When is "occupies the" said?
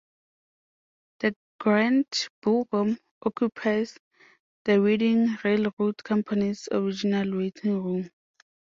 3.23-4.81